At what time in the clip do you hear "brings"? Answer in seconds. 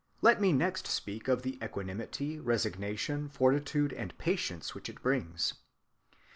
5.03-5.53